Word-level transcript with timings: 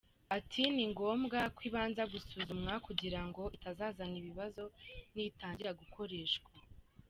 Ati 0.37 0.63
“Ni 0.75 0.85
ngombwa 0.91 1.39
ko 1.55 1.59
ibanza 1.69 2.03
gusuzumwa 2.13 2.73
kugira 2.85 3.19
ngo 3.27 3.43
itazazana 3.55 4.15
ibibazo 4.21 4.63
nitangira 5.13 5.71
gukoreshwa. 5.81 6.49